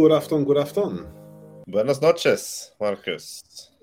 [0.00, 1.06] God afton, god afton.
[1.66, 3.40] Buenas noches, Marcus.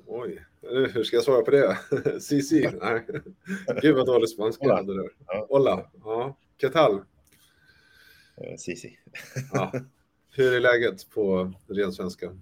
[0.07, 0.45] Oj,
[0.93, 1.77] hur ska jag svara på det?
[2.21, 2.69] si, si.
[2.81, 3.05] Nej.
[3.81, 5.09] Gud vad dålig spanska jag hade där.
[5.49, 5.91] Hola.
[6.03, 6.37] Ja.
[6.57, 6.93] ¿Qué tal?
[8.37, 8.97] Eh, Si, si.
[9.53, 9.71] Ja.
[10.31, 12.37] Hur är läget på ren svenska?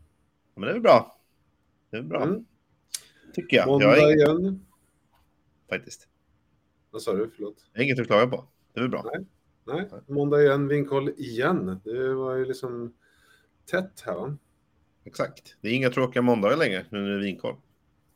[0.56, 1.20] Men det är bra.
[1.92, 2.24] Det är bra.
[2.24, 2.46] Mm.
[3.34, 3.64] Tycker jag.
[3.64, 4.66] Jag Måndag inget, igen.
[5.70, 6.08] faktiskt.
[6.92, 7.30] Vad sa du?
[7.36, 7.66] Förlåt.
[7.74, 8.46] Jag inget att klaga på.
[8.74, 9.12] Det är bra.
[9.68, 11.80] Nej, måndag igen, vinkoll igen.
[11.84, 12.94] Det var ju liksom
[13.66, 14.38] tätt här?
[15.06, 15.56] Exakt.
[15.62, 17.56] Det är inga tråkiga måndagar längre nu när det är vinkoll.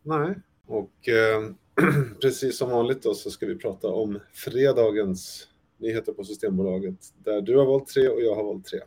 [0.03, 0.35] Nej,
[0.65, 1.51] och eh,
[2.21, 7.57] precis som vanligt då så ska vi prata om fredagens nyheter på Systembolaget där du
[7.57, 8.79] har valt tre och jag har valt tre.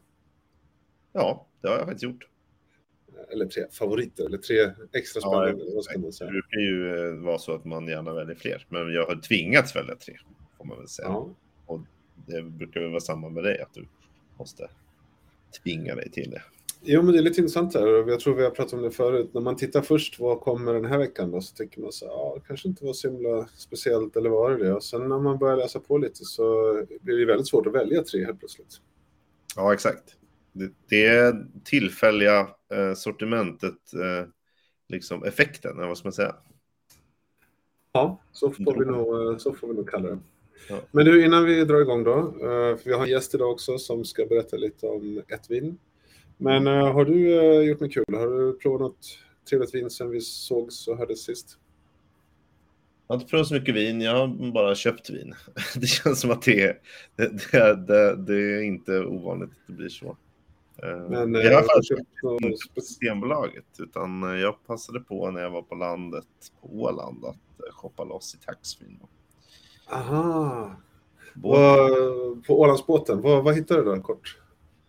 [1.12, 2.28] Ja, det har jag faktiskt gjort.
[3.32, 4.56] Eller tre favoriter, eller tre
[4.92, 6.30] extra Ja, spännande, vad ska man Det säga.
[6.30, 8.66] brukar ju eh, vara så att man gärna väljer fler.
[8.68, 10.16] Men jag har tvingats välja tre,
[10.58, 11.08] får man väl säga.
[11.08, 11.30] Ja,
[11.66, 11.80] Och
[12.26, 13.86] det brukar väl vara samma med dig, att du
[14.38, 14.70] måste
[15.62, 16.42] tvinga dig till det.
[16.84, 19.31] Jo, men det är lite intressant här jag tror vi har pratat om det förut.
[19.34, 21.41] När man tittar först, vad kommer den här veckan då?
[21.41, 24.50] Så tänker man så här, ja, det kanske inte var så himla speciellt eller var
[24.50, 24.75] det det?
[24.75, 26.42] Och sen när man börjar läsa på lite så
[27.00, 28.81] blir det väldigt svårt att välja tre helt plötsligt.
[29.56, 30.17] Ja, exakt.
[30.53, 32.41] Det, det tillfälliga
[32.72, 34.28] eh, sortimentet, eh,
[34.89, 36.34] liksom effekten, eller vad ska man säga?
[37.92, 40.19] Ja, så får vi nog, så får vi nog kalla det.
[40.68, 40.80] Ja.
[40.91, 43.78] Men du, innan vi drar igång då, eh, för vi har en gäst idag också
[43.78, 45.78] som ska berätta lite om ett vin.
[46.36, 48.04] Men eh, har du eh, gjort något kul?
[48.08, 49.19] Har du provat något
[49.50, 51.58] trevligt vin sen vi sågs och hördes sist?
[53.06, 55.34] Jag har inte provat så mycket vin, jag har bara köpt vin.
[55.77, 56.78] Det känns som att det är,
[57.16, 60.16] det, det, det, är inte ovanligt att det blir så.
[61.08, 61.32] Men, fall
[62.22, 66.26] har något inte på Systembolaget, utan jag passade på när jag var på landet
[66.60, 68.97] på Åland att shoppa loss i taxfree.
[69.92, 70.76] Aha!
[71.34, 74.38] Vad, på Ålandsbåten, vad, vad hittade du då kort?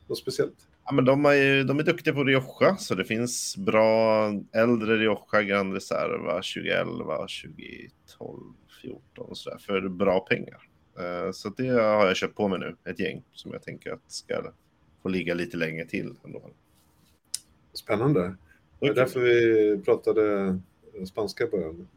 [0.07, 0.67] Något speciellt?
[0.85, 4.97] Ja, men de, är ju, de är duktiga på Rioja, så det finns bra äldre
[4.97, 10.67] Rioja Grand Reserva 2011, 2012, 2014 och sådär för bra pengar.
[10.99, 14.11] Eh, Så det har jag köpt på mig nu, ett gäng som jag tänker att
[14.11, 14.43] ska
[15.03, 16.15] få ligga lite längre till.
[16.25, 16.41] Ändå.
[17.73, 18.35] Spännande.
[18.79, 20.59] Det är därför vi pratade
[21.07, 21.87] spanska i början.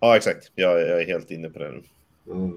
[0.00, 0.52] Ja, exakt.
[0.54, 1.82] Jag, jag är helt inne på det nu.
[2.28, 2.50] Ja.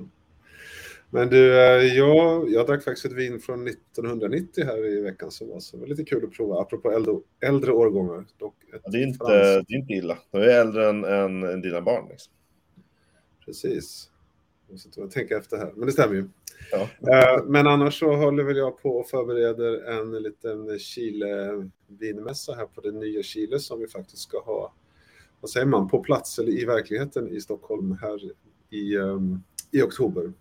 [1.12, 5.50] Men du, eh, jag, jag drack faktiskt ett vin från 1990 här i veckan som
[5.50, 8.26] var, så det var lite kul att prova, apropå äldre, äldre årgångar.
[8.38, 9.26] Dock Ja, Det är inte,
[9.68, 10.18] det är inte illa.
[10.32, 12.06] De är äldre än, än, än dina barn.
[12.10, 12.34] Liksom.
[13.46, 14.10] Precis.
[14.70, 16.30] Jag sitter och tänker efter här, men det stämmer ju.
[16.72, 16.82] Ja.
[16.82, 22.82] Eh, Men annars så håller väl jag på och förbereder en liten Chile-vinmässa här på
[22.82, 24.74] det nya Chile som vi faktiskt ska ha,
[25.42, 28.20] vad säger man, på plats eller i verkligheten i Stockholm här
[28.70, 29.42] i, ehm,
[29.72, 30.34] i oktober.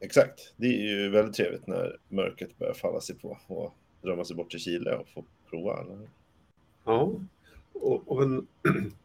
[0.00, 0.54] Exakt.
[0.56, 4.50] Det är ju väldigt trevligt när mörkret börjar falla sig på och drömma sig bort
[4.50, 5.80] till Chile och få prova.
[5.80, 6.10] Eller?
[6.84, 7.12] Ja,
[7.72, 8.46] och av en,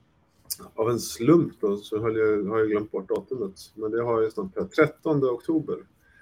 [0.76, 4.22] av en slump då, så höll jag, har jag glömt bort datumet, men det har
[4.22, 5.78] jag snart på 13 oktober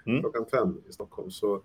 [0.05, 0.21] Mm.
[0.21, 1.31] klockan fem i Stockholm.
[1.31, 1.61] Så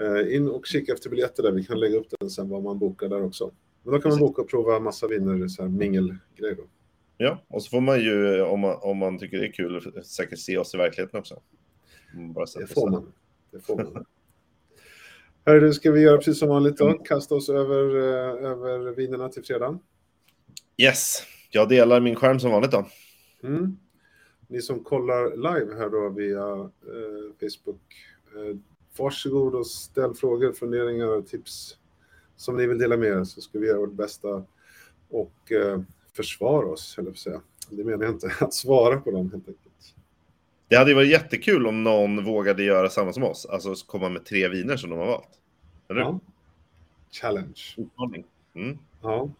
[0.00, 2.78] eh, in och kika efter biljetter där, vi kan lägga upp den sen vad man
[2.78, 3.50] bokar där också.
[3.82, 6.62] Men då kan man boka och prova massa viner, så här mingelgrej då.
[7.16, 10.38] Ja, och så får man ju, om man, om man tycker det är kul, säkert
[10.38, 11.40] se oss i verkligheten också.
[12.14, 13.12] Bara Det får man.
[13.50, 14.06] Det får man.
[15.44, 16.92] Hörru, ska vi göra precis som vanligt då?
[16.92, 19.78] Kasta oss över, eh, över vinerna till fredag.
[20.76, 22.86] Yes, jag delar min skärm som vanligt då.
[23.42, 23.76] Mm.
[24.48, 27.82] Ni som kollar live här då via eh, Facebook,
[28.36, 28.56] eh,
[28.96, 31.76] varsågod och ställ frågor, funderingar och tips
[32.36, 34.44] som ni vill dela med er så ska vi göra vårt bästa
[35.08, 35.80] och eh,
[36.16, 37.40] försvara oss, eller säga.
[37.70, 39.94] Det menar jag inte, att svara på dem helt enkelt.
[40.68, 44.24] Det hade ju varit jättekul om någon vågade göra samma som oss, alltså komma med
[44.24, 45.28] tre viner som de har valt.
[45.88, 46.00] Eller?
[46.00, 46.20] Ja.
[47.10, 47.74] Challenge.
[47.76, 48.24] Utmaning.
[48.54, 48.78] Mm.
[49.02, 49.30] Ja.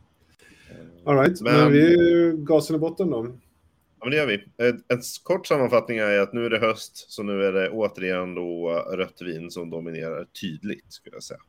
[1.04, 3.26] All right, men, Men- vi är gasen i botten då.
[3.98, 4.44] Ja, men det gör vi.
[4.68, 8.34] En, en kort sammanfattning är att nu är det höst, så nu är det återigen
[8.34, 11.40] då rött vin som dominerar tydligt, skulle jag säga.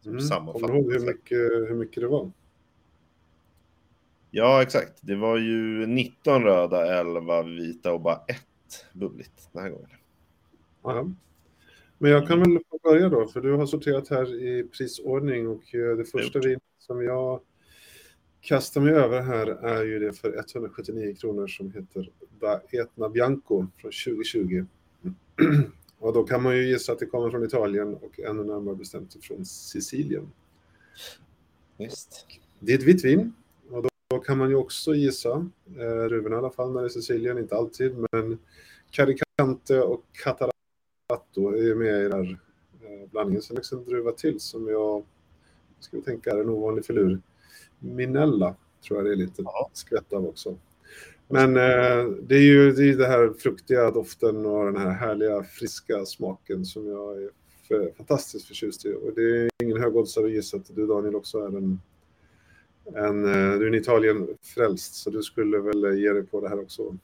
[0.00, 0.52] Som Mm.
[0.52, 2.30] Kommer du ihåg hur mycket, hur mycket det var?
[4.30, 4.98] Ja, exakt.
[5.00, 9.88] Det var ju 19 röda, 11 vita och bara ett bubbligt den här gången.
[10.82, 11.10] Ja.
[11.98, 15.74] Men jag kan väl få börja då, för du har sorterat här i prisordning och
[15.74, 16.46] eh, det första gjort.
[16.46, 17.40] vin som jag
[18.40, 23.66] kastar mig över här är ju det för 179 kronor som heter Da Etna Bianco
[23.76, 24.64] från 2020.
[25.98, 29.16] Och då kan man ju gissa att det kommer från Italien och ännu närmare bestämt
[29.24, 30.32] från Sicilien.
[31.76, 32.26] Visst.
[32.60, 33.32] Det är ett vitt vin
[34.08, 35.46] då, kan man ju också gissa,
[35.78, 38.38] eh, Ruben i alla fall när det är Sicilien, inte alltid, men
[38.90, 42.38] Caricante och Catarato är med i den här
[42.82, 43.42] eh, blandningen.
[43.42, 45.04] Sen också en druva till som jag
[45.80, 47.20] ska vi tänka, är en ovanlig filur.
[47.78, 48.54] Minella
[48.86, 49.70] tror jag det är lite Ja.
[49.72, 50.58] skvätt av också.
[51.28, 55.42] Men eh, det är ju det, är det här fruktiga doften och den här härliga
[55.42, 57.30] friska smaken som jag är
[57.68, 58.92] för, fantastiskt förtjust i.
[58.94, 61.80] Och det är ingen högoddsare att gissa att du Daniel också är en,
[62.94, 66.60] en eh, du är en Italien-frälst så du skulle väl ge dig på det här
[66.60, 66.96] också.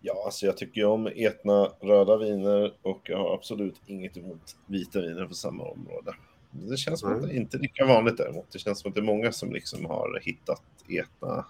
[0.00, 4.56] Ja, alltså jag tycker ju om etna röda viner och jag har absolut inget emot
[4.66, 6.14] vita viner på samma område.
[6.50, 8.52] Det känns som att det inte är lika vanligt däremot.
[8.52, 11.46] Det känns som att det är många som liksom har hittat etna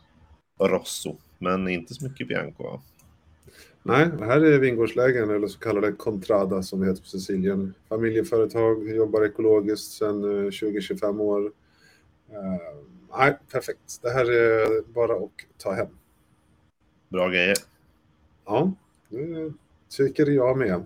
[0.60, 2.80] rosso, men inte så mycket bianco.
[3.82, 7.74] Nej, det här är vingårdslägen eller så kallade contrada som det heter på Sicilien.
[7.88, 11.52] Familjeföretag, jobbar ekologiskt sedan eh, 20-25 år.
[13.18, 14.02] Nej, perfekt.
[14.02, 15.88] Det här är bara att ta hem.
[17.08, 17.56] Bra grejer.
[18.44, 18.72] Ja,
[19.08, 19.52] det
[19.90, 20.84] tycker jag med.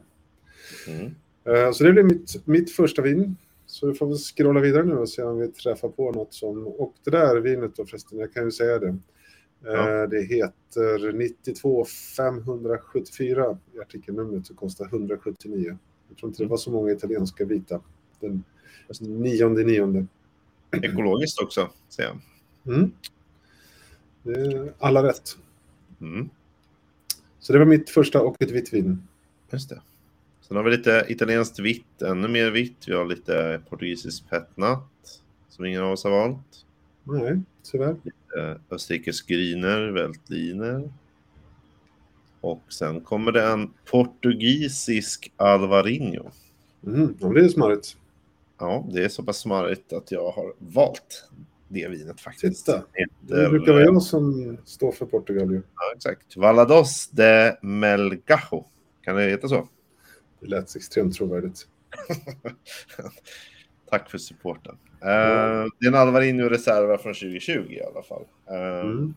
[0.89, 1.15] Mm.
[1.45, 3.37] Eh, Så det blir mitt, mitt första vin.
[3.67, 6.67] Så vi får väl scrolla vidare nu och se om vi träffar på något som...
[6.67, 8.89] Och det där vinet då förresten, jag kan ju säga det.
[8.89, 8.97] Eh,
[9.63, 10.07] Ja.
[10.07, 11.85] Det heter 92
[12.17, 15.79] 574 i artikelnumret och kostar 179.
[16.09, 17.81] Jag tror inte det var så många italienska vita.
[18.21, 18.45] Den
[19.01, 20.07] nionde nionde.
[20.73, 22.19] Ekologiskt också, säger jag.
[22.75, 22.93] Mm.
[24.79, 25.37] Alla rätt.
[26.01, 26.31] Mm.
[27.41, 29.03] Så det var mitt första och ett vitt vin.
[29.51, 29.81] Just det.
[30.41, 32.89] Sen har vi lite italienskt vitt, ännu mer vitt.
[32.89, 36.65] Vi har lite portugisisk petnat, som ingen av oss har valt.
[37.05, 37.97] Nej, tyvärr.
[38.39, 40.93] Eh, Österrikisk Grüner, Veltliner.
[42.41, 46.31] Och sen kommer det en portugisisk Alvarinho.
[46.87, 47.97] Mm, det är smarrigt.
[48.59, 51.29] Ja, det är så pass smarrigt att jag har valt
[51.69, 52.67] det vinet faktiskt.
[52.67, 52.83] Titta.
[53.21, 55.63] Det brukar vara jag som står för Portugal ju.
[55.75, 56.37] Ja, exakt.
[56.37, 58.65] Valados de Melgajo.
[59.03, 59.69] Kan det heta så?
[60.41, 61.69] Det lät extremt trovärdigt.
[63.91, 64.75] Tack för supporten.
[65.03, 68.25] Uh, det är en Alvarinho Reserva från 2020 i alla fall.
[68.51, 69.15] Eh, Mm.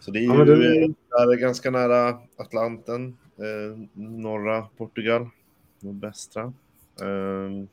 [0.00, 5.28] Så det är Ja, ju det- där är ganska nära Atlanten, eh, norra Portugal,
[5.80, 6.52] nordvästra.
[7.00, 7.64] Eh,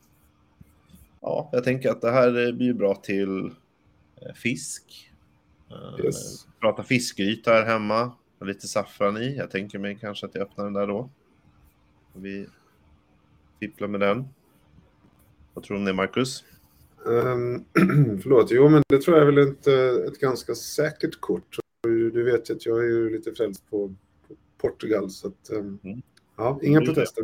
[1.22, 3.46] ja, jag tänker att det här eh, blir bra till
[4.22, 5.12] eh, fisk.
[5.70, 6.48] Eh, Yes.
[6.60, 9.36] Prata fiskgryta här hemma, lite saffran i.
[9.38, 11.10] Jag tänker mig kanske att jag öppnar den där då.
[12.14, 12.48] Vi
[13.60, 14.26] fipplar med den.
[15.54, 16.44] Vad tror du om det, Marcus?
[17.06, 17.66] Um,
[18.22, 19.74] förlåt, jo men det tror jag är väl inte
[20.08, 21.58] ett ganska säkert kort.
[21.84, 23.96] Du vet ju att jag är ju lite frälst på,
[24.58, 26.02] Portugal så att um, Mm.
[26.38, 27.24] ja, inga protester.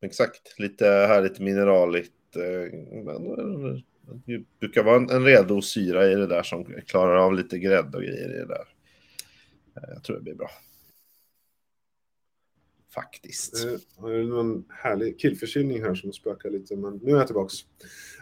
[0.00, 2.12] Exakt, lite härligt mineraligt.
[2.36, 3.82] eh, men
[4.26, 7.96] Det brukar vara en, en redo syra i det där som klarar av lite grädde
[7.96, 8.64] och grejer i det där.
[9.76, 10.50] Eh, Jag tror det blir bra.
[12.94, 13.64] Faktiskt.
[13.66, 13.72] Eh,
[14.06, 17.54] Det är någon härlig killförkylning här som spökar lite men nu är jag tillbaks.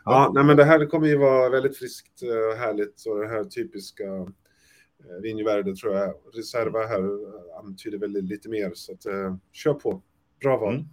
[0.05, 3.45] Ja, nej men det här kommer ju vara väldigt friskt och härligt och det här
[3.45, 6.15] typiska eh, Vinjevärde tror jag.
[6.35, 10.03] Reserva här eh, antyder väl lite mer så att eh, kör på.
[10.41, 10.75] Bra val.
[10.75, 10.87] Mm.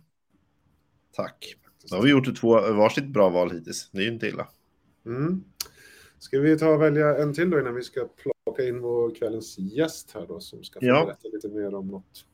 [1.15, 1.55] Tack.
[1.89, 3.89] Då har vi gjort två varsitt bra val hittills.
[3.91, 4.47] Det är ju inte illa.
[5.05, 5.43] Mm.
[6.19, 8.07] Ska vi ta och välja en till då innan vi ska
[8.45, 11.05] plocka in vår kvällens gäst här då som ska Ja.
[11.05, 12.25] berätta lite mer om något.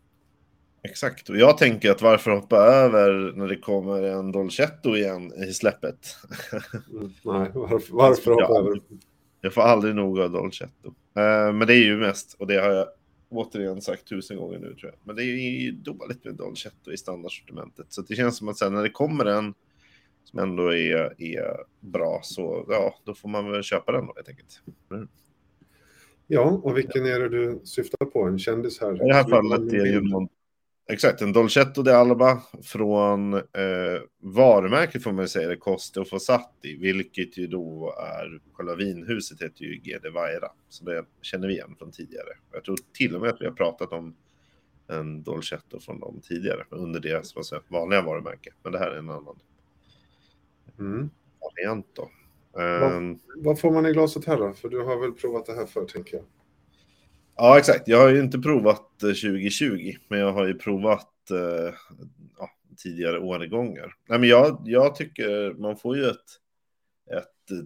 [0.84, 1.30] Exakt.
[1.30, 6.16] Och jag tänker att varför hoppa över när det kommer en Dolcetto igen i släppet?
[6.92, 7.14] Mm.
[7.24, 8.60] Nej, varför, varför hoppa Ja.
[8.60, 8.82] över?
[9.42, 10.88] Jag får aldrig nog av Dolcetto.
[11.16, 12.88] Eh, men det är ju mest, och det har jag
[13.30, 15.00] återigen sagt tusen gånger nu tror jag.
[15.04, 17.86] Men det är ju dåligt med Dolcetto i standardsortimentet.
[17.90, 19.54] Så det känns som att sen när det kommer en
[20.24, 24.30] som ändå är, är bra så ja, då får man väl köpa den då helt
[24.30, 24.62] enkelt.
[26.28, 28.24] Ja, och vilken är det du syftar på?
[28.24, 28.96] En kändis här?
[28.96, 30.02] I det här fallet är det ju
[30.90, 33.42] exakt en Dolcetto de Alba från eh,
[34.22, 39.64] varumärket får man säga, det Coste och Fossati, vilket ju då är, själva vinhuset heter
[39.66, 42.30] ju GD Vaira, så det känner vi igen från tidigare.
[42.52, 44.16] Jag tror till och med att vi har pratat om
[44.88, 48.98] en Dolcetto från dem tidigare, under deras vad säger, vanliga varumärke, men det här är
[48.98, 49.40] en annan
[50.80, 51.10] Mm.
[51.42, 52.10] variant då.
[52.52, 54.54] Vad- Ehm, Vad får man i glaset här då?
[54.54, 56.26] För du har väl provat det här förr, tänker jag.
[57.36, 57.88] Ja, exakt.
[57.88, 61.74] Jag har ju inte provat 2020, men jag har ju provat eh,
[62.38, 63.94] ja, tidigare årgångar.
[64.10, 66.16] Nej, men jag, jag tycker man får ju ett,
[67.12, 67.60] ett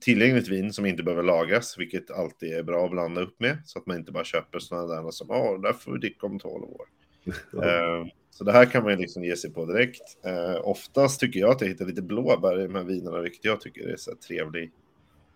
[0.00, 3.78] tillgängligt vin som inte behöver lagras, vilket alltid är bra att blanda upp med, så
[3.78, 6.64] att man inte bara köper sådana där som ja, där får vi dricka om 12
[6.64, 6.86] år.
[7.64, 10.24] Eh, så det här kan man ju liksom ge sig på direkt.
[10.24, 13.60] Eh, oftast tycker jag att jag hittar lite blåbär i de här vinerna, vilket jag
[13.60, 14.72] tycker är så här trevlig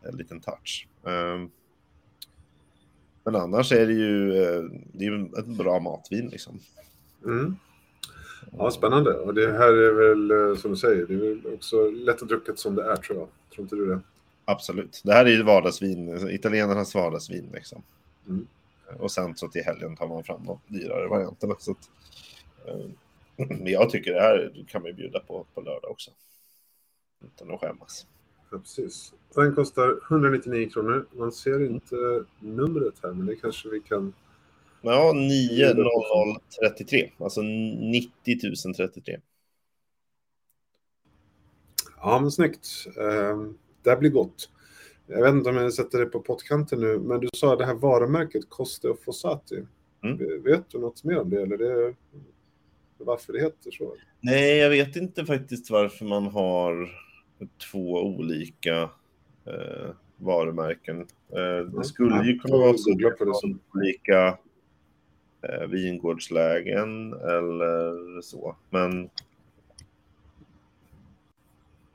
[0.07, 0.89] eh, liten touch.
[1.07, 1.47] Eh,
[3.27, 6.61] men annars är det ju, eh, det är ju ett bra matvin liksom.
[7.25, 7.57] Mm.
[8.59, 9.15] Ja, spännande.
[9.15, 12.75] Och det här är väl, eh, som du säger, det är väl också lättdrucket som
[12.75, 13.29] det är, tror jag.
[13.55, 14.01] Tror inte du det?
[14.45, 15.01] Absolut.
[15.05, 17.83] Det här är ju vardagsvin, italienarnas vardagsvin liksom.
[18.29, 18.47] Mm.
[18.99, 21.55] Och sen så till helgen tar man fram de dyrare varianterna.
[21.59, 21.91] Så att,
[22.67, 22.87] eh,
[23.49, 26.11] men jag tycker det här kan man ju bjuda på på lördag också.
[27.25, 28.07] Utan att skämmas.
[28.51, 29.15] Ja, precis.
[29.35, 31.07] Den kostar 199 kronor.
[31.13, 34.13] Man ser inte numret här, men det kanske vi kan...
[34.83, 37.11] Ja, 90033.
[37.19, 38.11] Alltså 90
[38.77, 39.21] 033.
[42.01, 42.69] Ja, men snyggt.
[42.97, 43.43] Eh,
[43.83, 44.51] det blir gott.
[45.07, 47.75] Jag vet inte om jag sätter det på pottkanten nu, men du sa det här
[47.75, 49.67] varumärket Coste och Fossati.
[50.03, 50.43] Mm.
[50.43, 51.43] Vet du något mer om det?
[51.43, 51.95] Eller det,
[52.99, 53.97] varför det heter så?
[54.21, 56.89] Nej, jag vet inte faktiskt varför man har
[57.71, 58.83] två olika
[59.45, 61.01] eh, varumärken.
[61.29, 64.39] Eh, det skulle ju kunna vara så det att som- olika
[65.43, 68.57] eh, vingårdslägen eller så.
[68.71, 69.11] Men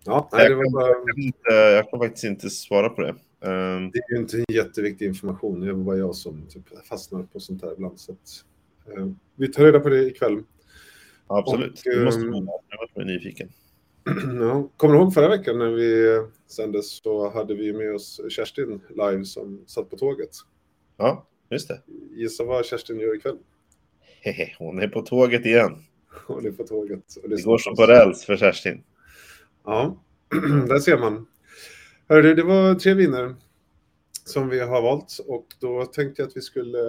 [0.03, 2.89] Ja, nej, det, jag, var kan, bara, jag, kan inte, jag kan faktiskt inte svara
[2.89, 3.09] på det.
[3.09, 5.59] Eh, det är ju inte en jätteviktig information.
[5.59, 7.99] Det var bara jag som typ fastnar på sånt här ibland.
[7.99, 8.45] Så att,
[8.97, 10.43] eh, vi tar reda på det ikväll.
[11.27, 11.71] absolut.
[11.71, 13.49] Och, du måste ehm, jag varit nyfiken.
[14.39, 18.81] Ja, kommer du ihåg förra veckan när vi sändes så hade vi med oss Kerstin
[18.89, 20.29] live som satt på tåget.
[20.97, 21.81] Ja, just det.
[22.11, 23.37] Gissa vad Kerstin gör ikväll?
[24.21, 25.83] Hehe, hon är på tåget igen.
[26.27, 27.17] Hon är på tåget.
[27.23, 28.83] Det går som på räls för Kerstin.
[29.65, 30.03] Ja,
[30.67, 31.27] där ser man.
[32.07, 33.35] Hörru, det var tre viner
[34.25, 36.79] som vi har valt och då tänkte jag att vi skulle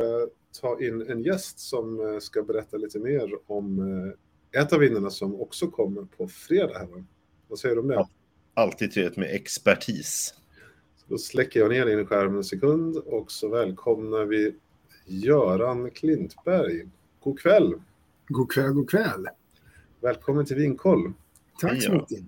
[0.61, 4.13] ta in en gäst som eh, ska berätta lite mer om eh,
[4.53, 6.79] ett av vinerna som också kommer på fredag.
[6.79, 7.05] Här, va?
[7.49, 7.95] Vad säger du om det?
[7.95, 8.09] Ja.
[8.55, 10.35] Alltid trevligt med expertis.
[10.97, 14.55] Så då släcker jag ner din skärm en sekund och så välkomnar vi
[15.07, 16.89] Göran Klintberg.
[17.21, 17.75] God kväll!
[18.29, 19.27] God kväll, god kväll.
[20.01, 21.13] Välkommen till Vinkoll.
[21.61, 22.19] Tack så mycket.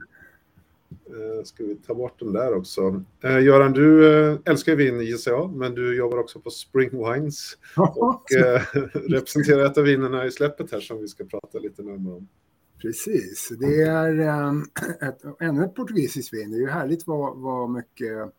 [1.06, 3.02] Eh, ska vi ta bort den där också.
[3.24, 7.58] Eh, Göran, du eh, älskar vin gissar jag, men du jobbar också på Spring Wines
[7.76, 8.24] och
[8.92, 12.28] representerar ett av vinerna i släppet här som vi ska prata lite närmare om.
[12.82, 14.20] Precis, det är
[15.08, 16.50] ett, ännu ett portugisiskt vin.
[16.50, 18.34] Det är ju härligt vad, vad mycket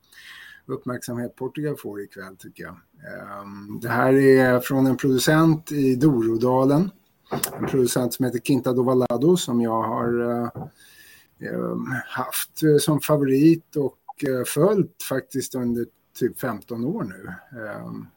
[0.66, 2.74] uppmärksamhet Portugal får ikväll tycker jag.
[2.74, 6.92] Ehm, det här är från en producent i Dorodalen.
[7.60, 10.70] En producent som heter Quinta do Valado som jag har ehm,
[12.08, 15.86] haft eh, som favorit och eh, följt faktiskt under
[16.20, 17.34] typ 15 år nu.
[17.62, 18.08] Ehm,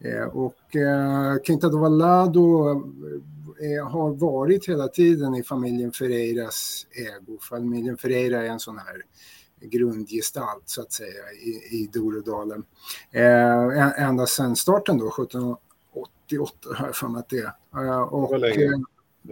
[0.00, 0.54] eh, och
[1.44, 2.64] Quinta do Valado
[3.90, 7.38] har varit hela tiden i familjen Ferreiras ägo.
[7.40, 9.02] Familjen Ferreira är en sån här
[9.60, 12.64] grundgestalt så att säga i, i Dorodalen.
[13.96, 18.14] Ända sedan starten då, 1788 har jag för mig att det är.
[18.14, 18.30] Och,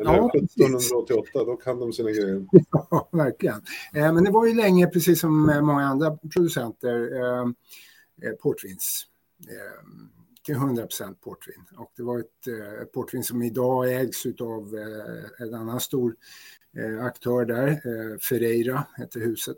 [0.05, 0.51] Ja, precis.
[0.51, 2.47] 1788, då kan de sina grejer.
[2.71, 3.63] Ja, verkligen.
[3.95, 7.47] Eh, men det var ju länge, precis som eh, många andra producenter, eh,
[8.23, 9.07] eh, portvins.
[9.49, 9.87] Eh,
[10.45, 10.87] till 100
[11.25, 11.65] portvin.
[11.77, 16.17] Och det var ett eh, portvin som idag ägs av eh, en annan stor
[17.01, 17.81] aktör där,
[18.19, 19.57] Ferreira heter huset.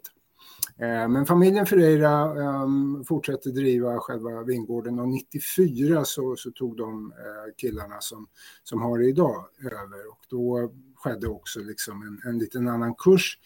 [0.76, 7.12] Eh, men familjen Ferreira ehm, fortsätter driva själva vingården och 94 så, så tog de
[7.12, 8.26] eh, killarna som,
[8.62, 10.08] som har det idag över.
[10.10, 13.38] Och då skedde också liksom en, en liten annan kurs.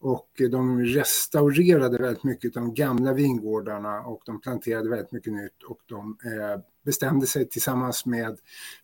[0.00, 5.62] Och de restaurerade väldigt mycket av de gamla vingårdarna och de planterade väldigt mycket nytt.
[5.62, 8.38] Och de eh, bestämde sig tillsammans med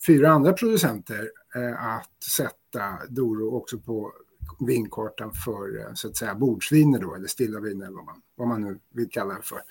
[0.07, 1.31] fyra andra producenter
[1.79, 4.13] att sätta Doro också på
[4.61, 8.63] vinkartan för eh, så att säga bordsviner då, eller stilla viner, vad man, vad man
[8.63, 9.63] nu vill kalla det för.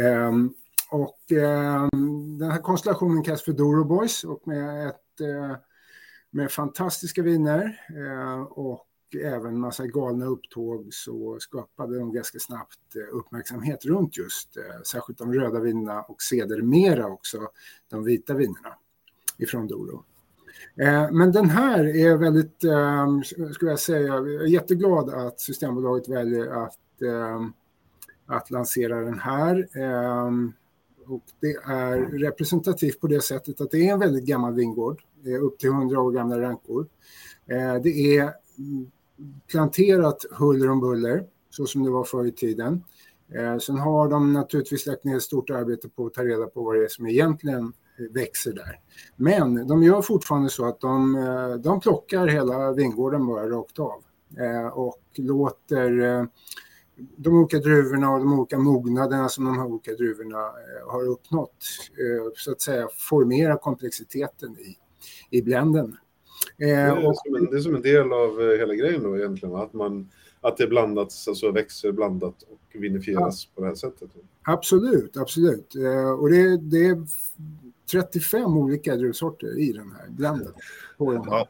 [0.00, 0.54] Ehm,
[0.90, 5.56] och ehm, den här konstellationen kallas för Doro Boys och med, ett, eh,
[6.30, 8.86] med fantastiska viner eh, och
[9.16, 15.18] även massa galna upptåg så skapade de ganska snabbt eh, uppmärksamhet runt just eh, särskilt
[15.18, 17.50] de röda vinerna och sedermera också
[17.88, 18.76] de vita vinerna
[19.38, 20.04] ifrån Doro.
[20.76, 26.08] Eh, men den här är väldigt, ehm, skulle jag säga, jag är jätteglad att Systembolaget
[26.08, 27.52] väljer att, ehm,
[28.26, 29.68] att lansera den här.
[29.76, 30.52] Ehm,
[31.06, 35.02] och det är representativt på det sättet att det är en väldigt gammal vingård,
[35.40, 36.86] upp till 100 år gamla rankor.
[37.46, 38.22] Eh, det är
[38.58, 38.90] mm,
[39.50, 42.84] planterat huller om buller, så som det var förr i tiden.
[43.34, 46.62] Eh, sen har de naturligtvis lagt ner ett stort arbete på att ta reda på
[46.62, 47.72] vad det är som egentligen
[48.10, 48.80] växer där.
[49.16, 54.02] Men de gör fortfarande så att de, eh, de plockar hela vingården bara rakt av
[54.38, 56.24] eh, och låter eh,
[57.16, 60.50] de olika druvorna och de olika mognaderna som de här olika druvorna
[60.86, 61.64] har uppnått
[62.36, 64.76] så att säga formera komplexiteten i,
[65.38, 65.96] i blenden.
[66.58, 69.72] Det är, som en, det är som en del av hela grejen då egentligen, att,
[69.72, 73.50] man, att det blandas, alltså växer blandat och vinifieras ja.
[73.54, 74.10] på det här sättet.
[74.42, 75.74] Absolut, absolut.
[76.18, 76.98] Och det, det
[77.92, 80.52] 35 olika druvsorter i den här blenden.
[80.98, 81.46] På den här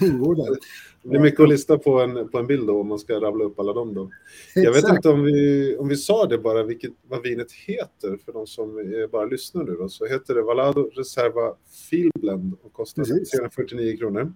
[0.00, 0.56] vingården.
[1.02, 3.44] Det är mycket att lista på en, på en bild då, om man ska rabbla
[3.44, 4.10] upp alla dem då.
[4.54, 8.32] Jag vet inte om vi, om vi sa det bara, vilket, vad vinet heter för
[8.32, 11.54] de som bara lyssnar nu då, så heter det Valado Reserva
[11.90, 14.32] Filblend och kostar 349 kronor.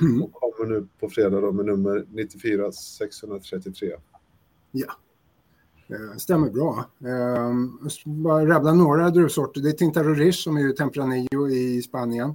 [0.00, 0.22] Mm.
[0.22, 3.96] Och kommer nu på fredag då med nummer 94 633.
[4.70, 4.92] Ja.
[5.90, 6.84] Eh, stämmer bra.
[7.04, 7.52] Eh,
[8.04, 9.60] bara rabbla några druvsorter.
[9.60, 12.34] Det är Tinta Rorish som är ju Tempranillo i Spanien.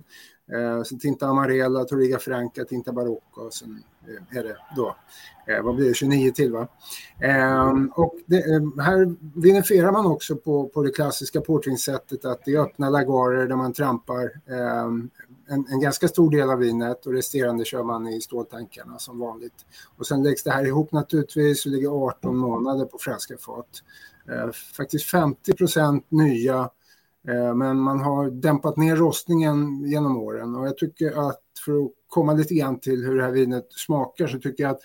[0.52, 4.96] Eh, sen Tinta Amarela, Toriga Franca, Tinta Barocco och sen eh, är det då,
[5.64, 6.68] vad blir det, 29 till va?
[7.20, 12.56] Ehm, och det, ehm, här vinifierar man också på, på det klassiska portvinsättet att det
[12.56, 15.10] är öppna lagarer där man trampar ehm,
[15.50, 19.66] en, en, ganska stor del av vinet och resterande kör man i ståltankarna som vanligt.
[19.98, 23.84] Och sen läggs det här ihop naturligtvis och ligger 18 månader på franska fat.
[24.30, 26.70] Eh, faktiskt 50 procent nya
[27.28, 31.92] Eh, men man har dämpat ner rostningen genom åren och jag tycker att för att
[32.08, 34.80] komma lite grann till hur det här vinet smakar så tycker jag att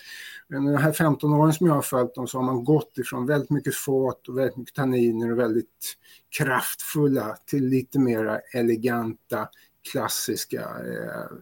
[0.48, 3.50] de här 15 åren som jag har följt dem så har man gått ifrån väldigt
[3.50, 5.96] mycket fat och väldigt mycket tanniner och väldigt
[6.38, 9.48] kraftfulla till lite mera eleganta
[9.92, 11.38] klassiska, eh,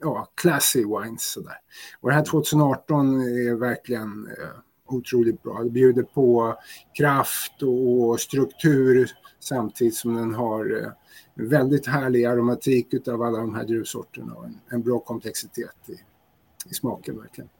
[0.00, 1.56] ja, classy wines sådär.
[2.00, 5.62] Och det här 2018 är verkligen eh, otroligt bra.
[5.62, 6.58] Det bjuder på
[6.98, 10.92] kraft och struktur samtidigt som den har eh,
[11.34, 15.92] väldigt härlig aromatik av alla de här druvsorterna och en, en bra komplexitet i,
[16.70, 17.50] i smaken verkligen.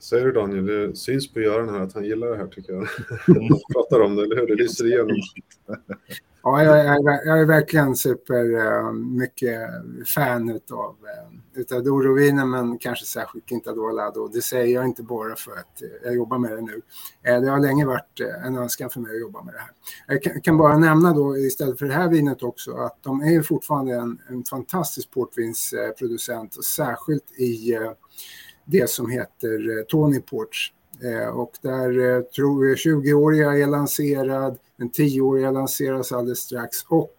[0.00, 2.80] Säger du Daniel, det syns på Göran här att han gillar det här tycker jag.
[3.26, 4.46] Han pratar om det, eller hur?
[4.46, 5.16] Det lyser igenom.
[6.42, 9.60] Ja, jag är, jag är verkligen super uh, mycket
[10.06, 14.28] fan utav, uh, utav Dorovinen, men kanske särskilt Quintador Lado.
[14.28, 16.80] Det säger jag inte bara för att uh, jag jobbar med det nu.
[17.22, 19.70] Det har länge varit en önskan för mig att jobba med det här.
[20.06, 23.42] Jag kan, kan, bara nämna då istället för det här vinet också att de är
[23.42, 27.78] fortfarande en, en fantastisk portvinsproducent och särskilt i
[28.70, 34.90] det som heter Tony Ports Eh, och där eh, tror jag 20-åriga är lanserad, den
[34.90, 37.16] 10-åriga lanseras alldeles strax och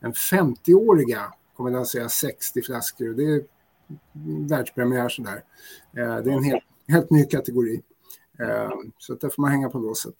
[0.00, 1.20] den 50-åriga
[1.56, 3.14] kommer lansera 60 flaskor.
[3.14, 3.44] Det är
[4.48, 5.44] världspremiär sådär.
[5.96, 7.82] Eh, det är en helt, helt ny kategori.
[8.98, 10.14] Så där får man hänga på låset.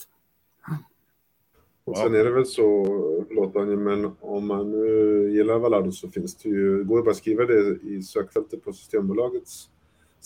[1.85, 2.85] Och sen är det väl så,
[3.29, 7.11] förlåt Daniel, men om man nu gillar Valado så finns det ju, går det bara
[7.11, 9.68] att skriva det i sökfältet på Systembolagets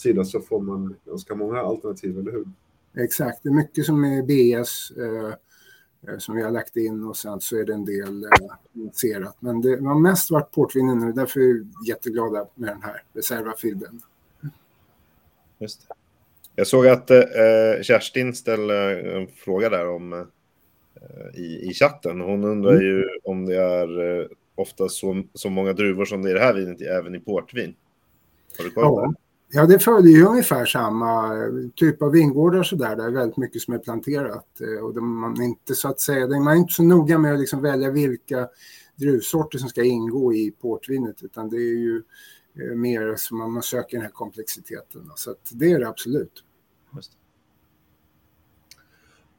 [0.00, 2.46] sida så får man ganska många alternativ, eller hur?
[3.04, 5.34] Exakt, det är mycket som är BS eh,
[6.12, 8.30] eh, som vi har lagt in och sen så är det en del eh,
[8.72, 9.36] initierat.
[9.40, 14.00] Men det har mest varit portvinnen nu, därför är vi jätteglada med den här reservafilden.
[15.58, 15.94] Just det.
[16.58, 20.26] Jag såg att eh, Kerstin ställde en fråga där om eh,
[21.34, 22.20] i, i chatten.
[22.20, 22.84] Hon undrar mm.
[22.84, 26.44] ju om det är eh, ofta så, så många druvor som det är i det
[26.44, 27.74] här vinet även i portvin.
[28.58, 29.06] Har du koll på ja.
[29.06, 29.27] det?
[29.50, 31.34] Ja, det följer ju ungefär samma
[31.74, 32.96] typ av vingårdar så där.
[32.96, 36.26] Det är väldigt mycket som är planterat eh, och man är inte så att säga,
[36.26, 38.48] man är inte så noga med att liksom välja vilka
[38.96, 42.02] druvsorter som ska ingå i portvinet, utan det är ju
[42.54, 45.10] eh, mer som man söker den här komplexiteten.
[45.16, 46.44] Så att det är det absolut.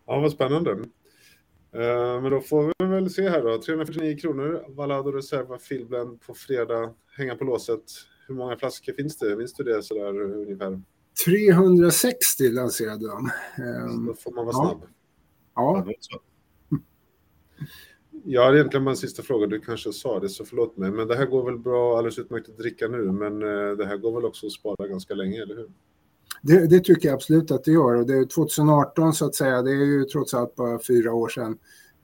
[0.06, 0.72] Ja, vad spännande.
[1.72, 3.62] Eh, men då får vi väl se här då.
[3.62, 6.94] 349 kronor, Valado Reserva Filblend på fredag.
[7.18, 7.84] Hänga på låset.
[8.30, 9.36] Hur många flaskor finns det?
[9.36, 10.82] Minns du det sådär ungefär?
[11.26, 13.30] 360 lanserade de.
[13.56, 14.82] Så då får man vara snabb.
[15.56, 15.86] Ja.
[15.88, 16.20] ja.
[18.24, 21.08] Jag har egentligen bara en sista fråga, du kanske sa det så förlåt mig, men
[21.08, 24.16] det här går väl bra, alldeles utmärkt att dricka nu, men eh, det här går
[24.16, 25.72] väl också att spara ganska länge, eller hur?
[26.42, 29.62] Det, det, tycker jag absolut att det gör och det är 2018 så att säga,
[29.62, 31.58] det är ju trots allt bara fyra år sedan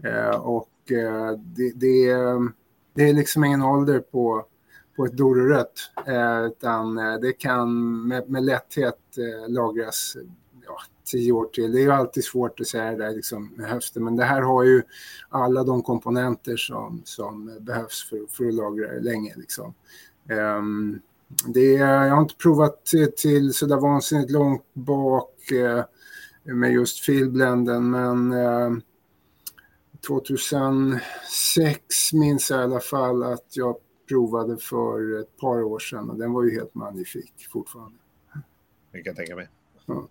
[0.03, 2.09] eh, och eh, det, det,
[2.93, 4.45] det, är liksom ingen ålder på
[4.95, 5.91] på ett dororött.
[6.07, 10.17] Eh, utan eh, det kan med, med lätthet eh, lagras
[10.65, 10.77] ja,
[11.11, 11.71] tio år till.
[11.71, 14.41] Det är ju alltid svårt att säga det där liksom, med höften, men det här
[14.41, 14.83] har ju
[15.29, 19.33] alla de komponenter som, som behövs för, för att lagra det länge.
[19.35, 19.73] Liksom.
[20.59, 21.01] Um,
[21.47, 25.83] det, jag har inte provat till, till sådär vansinnigt långt bak eh,
[26.43, 28.71] med just filblenden, men eh,
[30.07, 33.75] 2006 minns jag i alla fall att jag
[34.07, 37.97] provade för ett par år sedan och den var ju helt magnifik fortfarande.
[38.91, 39.49] Det kan jag tänka mig.
[39.85, 40.07] Ja,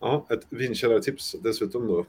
[0.00, 2.06] ja ett vinkällartips dessutom då.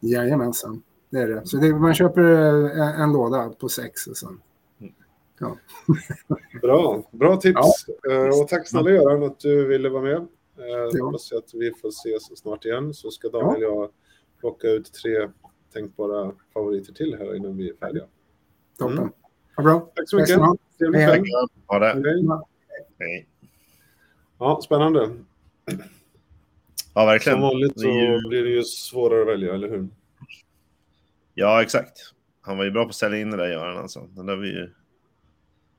[0.00, 1.46] Jajamensan, det är det.
[1.46, 4.40] Så det, man köper en, en låda på sex och sen.
[4.80, 4.92] Mm.
[5.38, 5.56] Ja.
[6.62, 7.88] Bra, bra tips.
[8.10, 10.16] Eh, och tack snälla Göran att du ville vara med.
[10.16, 10.26] Eh,
[10.92, 11.04] Ja.
[11.04, 13.90] Hoppas att vi får ses snart igen så ska Daniel och jag
[14.40, 15.30] plocka ut tre
[15.72, 18.04] tänkbara favoriter till här innan vi är färdiga.
[18.78, 18.98] Toppen.
[18.98, 19.10] Mm.
[19.56, 19.80] Vad bra.
[19.94, 20.38] Tack så mycket.
[20.78, 21.24] Trevlig kväll.
[21.66, 21.86] Ha det.
[22.98, 23.26] Hej.
[24.38, 25.00] Ja, spännande.
[25.00, 25.08] Ja,
[26.94, 27.40] Som verkligen.
[27.40, 27.82] vanligt är
[28.12, 29.88] ju- så blir det ju svårare att välja, eller hur?
[31.34, 31.98] Ja, exakt.
[32.40, 33.76] Han var ju bra på att sälja in det där, Göran.
[33.78, 34.08] Alltså.
[34.10, 34.70] Den där var ju...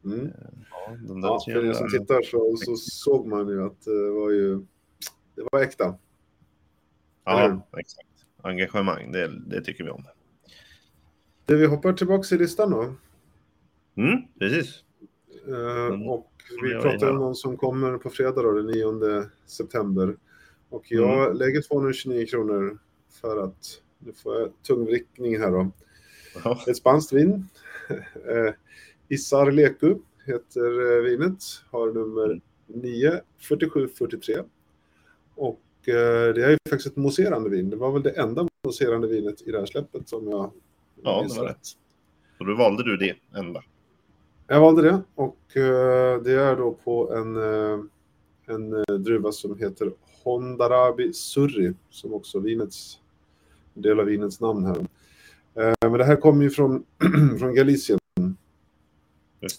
[0.06, 0.32] Mm.
[0.72, 4.10] Ja, den där Ja, för er som tittar så, så såg man ju att det
[4.10, 4.56] var ju
[5.36, 5.96] det var äkta.
[7.24, 8.08] Ja, exakt.
[8.42, 10.04] Engagemang, det, det tycker vi om.
[11.46, 12.94] Det vi hoppar tillbaka i listan då.
[13.96, 14.84] Mm, precis.
[15.48, 16.10] Eh, Mm.
[16.10, 16.32] och
[16.64, 20.16] vi pratar om någon som kommer på fredag då, den 9 september.
[20.70, 21.38] Och jag Mm.
[21.38, 22.78] lägger 229 kronor
[23.22, 25.72] för att, nu får jag tungvrickning här då.
[26.44, 27.46] Ja, Ett spanskt vin.
[28.28, 28.54] Eh,
[29.10, 34.36] Isar Leku heter eh, vinet, har nummer 94743.
[35.36, 37.70] Och eh, det är ju faktiskt ett mousserande vin.
[37.70, 40.52] Det var väl det enda mousserande vinet i det här släppet som jag
[41.04, 41.68] Ja, det var rätt.
[42.40, 43.64] och då valde du det enda.
[44.52, 47.80] Jag valde det och eh, det är då på en, eh,
[48.46, 49.92] en eh, druva som heter
[50.24, 53.00] Hondarabi Surri som också vinets,
[53.74, 54.88] del av vinets namn här.
[55.82, 56.84] Men det här kommer ju från,
[57.40, 58.00] från Galicien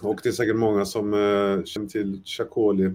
[0.03, 1.13] och det är säkert många som
[1.65, 2.95] känner till Chacoli.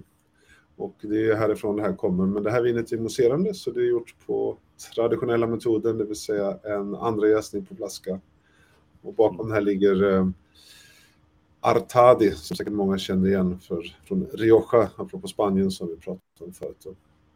[0.76, 2.26] Och det är härifrån det här kommer.
[2.26, 4.58] Men det här vinet är mousserande så det är gjort på
[4.94, 8.20] traditionella metoden, det vill säga en andra jäsning på flaska.
[9.02, 10.32] Och bakom det här ligger
[11.76, 16.52] Artadi, som säkert många känner igen för, från Rioja, apropå Spanien som vi pratade om
[16.52, 16.86] förut.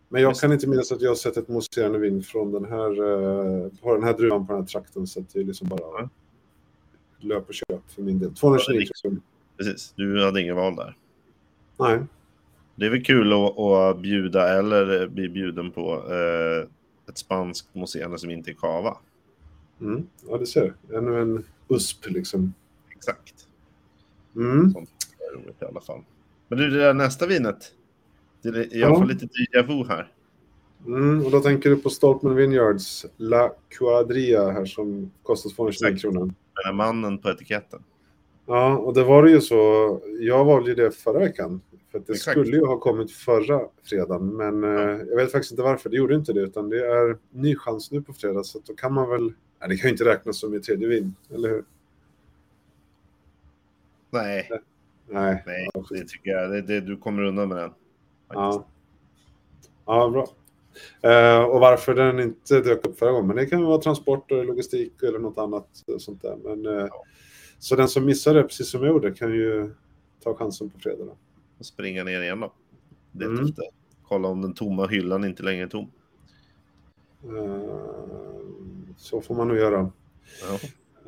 [0.09, 2.65] Men jag Just kan inte minnas att jag har sett ett mousserande vin från den
[2.65, 5.07] här, eh, på den här druvan på den här trakten.
[5.07, 6.09] Så att det är liksom bara Ja.
[7.21, 8.35] löp och köp för min del.
[8.35, 9.21] 229 Ja, kronor.
[9.57, 10.97] Precis, du hade ingen val där.
[11.79, 11.99] Nej.
[12.75, 16.69] Det är väl kul att, att bjuda eller bli bjuden på eh,
[17.09, 18.97] ett spanskt museum som inte är kava.
[19.81, 20.07] Mm.
[20.29, 20.75] Ja, det ser.
[20.95, 22.55] Ännu en USP liksom.
[22.97, 23.49] Exakt.
[24.37, 24.71] Mm.
[24.71, 26.01] Sånt är roligt i alla fall.
[26.49, 27.73] Men du, det där nästa vinet.
[28.43, 28.97] Jag Ja.
[28.99, 30.13] får lite déjà vu här.
[30.87, 31.25] Mm.
[31.25, 36.03] Och då tänker du på Stoltman Vineyards La Quadria här som kostar 229 Exakt.
[36.03, 36.21] kronor.
[36.27, 37.83] Den här mannen på etiketten.
[38.47, 40.01] Ja, och det var det ju så.
[40.21, 41.61] Jag valde ju det förra veckan.
[41.93, 42.39] För det Exakt.
[42.41, 44.29] skulle ju ha kommit förra fredagen.
[44.37, 45.91] Men eh, jag vet faktiskt inte varför.
[45.91, 46.41] Det gjorde inte det.
[46.41, 48.45] Utan det är ny chans nu på fredag.
[48.45, 49.23] Så då kan man väl...
[49.61, 51.15] Nej, det kan ju inte räknas som ett tredje vin.
[51.35, 51.65] Eller hur?
[54.13, 54.49] Nej,
[55.09, 55.43] Nej.
[55.47, 56.51] nej, Ja, det tycker jag.
[56.51, 57.71] Det, det, du kommer undan med den.
[58.29, 58.67] Ja.
[59.87, 60.29] Ja, bra.
[61.11, 63.27] Eh, och varför den inte dök upp förra gången.
[63.27, 66.37] Men det kan vara transport och logistik eller något annat eh, sånt där.
[66.45, 66.89] Men, eh,
[67.59, 69.75] Så den som missade det, precis som jag gjorde, kan ju
[70.23, 71.05] ta chansen på fredag.
[71.05, 71.17] Då.
[71.59, 72.53] Och springa ner igen då.
[73.13, 73.45] Det är Mm.
[73.45, 73.65] efter.
[74.09, 75.91] Kolla om den tomma hyllan inte längre är tom.
[78.97, 79.91] Så får man nog göra.
[80.49, 80.59] Ja.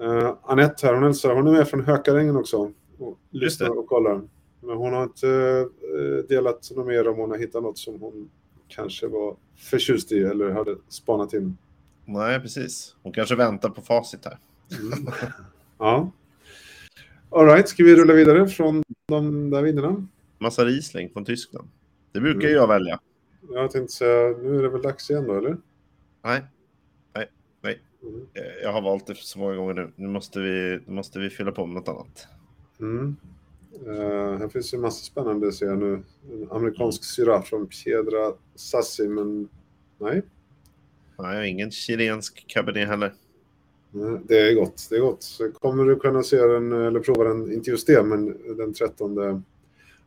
[0.05, 1.35] Uh, Anette här, hon hälsar.
[1.35, 2.73] Hon är med från Hökarängen också.
[2.99, 4.23] Och lyssnar och kollar.
[4.61, 5.29] Men hon har inte
[5.95, 8.31] eh, delat något mer om hon har hittat något som hon
[8.69, 11.57] kanske var förtjust i eller hade spanat in.
[12.05, 12.97] Nej, precis.
[13.03, 14.39] Hon kanske väntar på facit här.
[14.81, 15.07] Mm.
[15.79, 16.11] ja.
[17.31, 20.07] All right, ska vi rulla vidare från de där vinnarna?
[20.39, 21.69] Massa Riesling från Tyskland.
[22.13, 22.53] Det brukar Mm.
[22.55, 23.01] jag välja.
[23.53, 25.57] Jag tänkte säga, nu är det väl dags igen då, eller?
[26.23, 26.43] Nej,
[27.15, 27.31] nej,
[27.63, 27.81] nej.
[28.03, 28.21] Mm.
[28.35, 29.93] Eh, Jag har valt det så många gånger nu.
[29.97, 32.27] Nu måste vi, nu måste vi fylla på med något annat.
[32.81, 33.17] Mm.
[33.87, 36.03] Eh, här finns ju massa spännande ser jag nu.
[36.33, 39.49] En amerikansk syra från Piedra Sassi, men
[39.99, 40.23] nej.
[41.19, 43.15] Nej, jag ingen chilensk cabernet heller.
[44.25, 45.23] Det är gott, det är gott.
[45.23, 49.45] Så kommer du kunna se den, eller prova den, inte just det, men den 13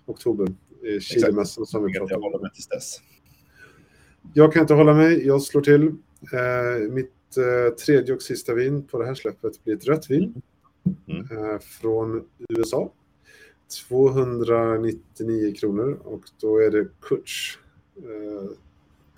[0.06, 0.48] oktober
[0.84, 2.24] i Chilemässan som vi Jag pratade om.
[2.24, 2.98] håller mig tills dess.
[4.34, 5.88] Jag kan inte hålla mig, jag slår till.
[6.34, 10.24] Eh, mitt eh, tredje och sista vin på det här släppet blir ett rött vin
[10.24, 10.42] Mm.
[11.08, 12.92] Eh, från USA.
[13.88, 17.58] 299 kronor och då är det Kutch
[17.98, 18.50] eh,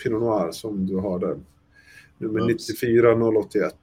[0.03, 1.39] Pinot Noir som du har där.
[2.17, 2.69] Nummer Mums.
[2.69, 3.75] 94081.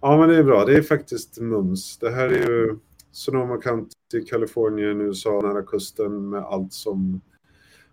[0.00, 0.64] Ja, men det är bra.
[0.64, 1.98] Det är faktiskt mums.
[1.98, 2.78] Det här är ju
[3.12, 7.20] Sonoma County, Kalifornien, USA, nära kusten med allt som,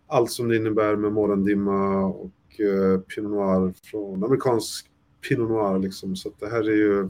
[0.08, 4.88] allt som det innebär med morgondimma och eh, Pinot Noir från amerikansk
[5.30, 5.80] Pinot Noir.
[5.80, 6.16] Liksom.
[6.16, 7.10] Så det här är ju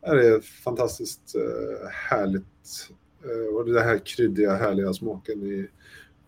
[0.00, 2.90] det är fantastiskt eh, härligt.
[3.24, 5.68] Eh, och det här kryddiga, härliga smaken i,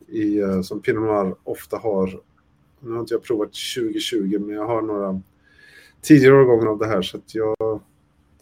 [0.08, 2.20] i, eh, som Pinot Noir ofta har.
[2.80, 5.20] Nu har inte jag provat 2020, men jag har några
[6.02, 7.02] tidigare årgångar av det här.
[7.02, 7.56] Så att jag,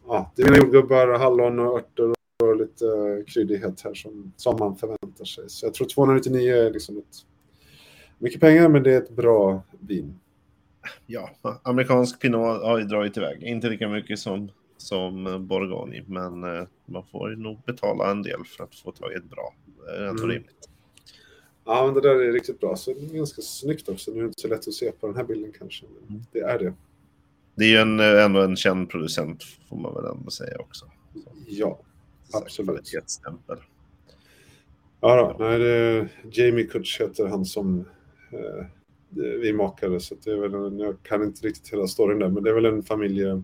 [0.06, 4.56] ja, det är mina jordgubbar, hallon och örter och lite uh, kryddighet här som, som
[4.58, 5.44] man förväntar sig.
[5.48, 7.16] Så jag tror 299 är liksom ett,
[8.18, 10.18] mycket pengar, men det är ett bra vin.
[11.06, 11.30] Ja,
[11.62, 13.42] amerikansk pinot har ju dragit iväg.
[13.42, 18.44] Inte lika mycket som, som Bourgogne, men uh, man får ju nog betala en del
[18.44, 19.54] för att få tag i ett bra.
[19.86, 20.34] Det är ändå mm.
[20.34, 20.68] rimligt.
[21.64, 22.76] Ja, men det där är riktigt bra.
[22.76, 24.10] Så det är ganska snyggt också.
[24.10, 25.86] Nu är det inte så lätt att se på den här bilden kanske.
[26.00, 26.22] Men mm.
[26.32, 26.74] det är det.
[27.54, 30.86] Det är ju en, ändå en känd producent får man väl ändå säga också.
[31.14, 31.20] Så.
[31.46, 31.80] Ja,
[32.32, 32.92] absolut.
[35.00, 37.84] Ja, då, nej, det, Jamie Kutch heter han som
[38.30, 38.66] eh,
[39.40, 42.50] vi makade, så det är väl jag kan inte riktigt hela storyn där, men det
[42.50, 43.42] är väl en familje,